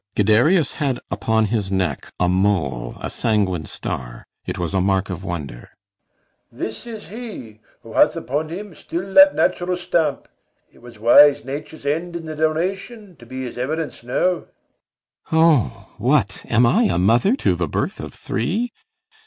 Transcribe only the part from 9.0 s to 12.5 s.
that natural stamp. It was wise nature's end in the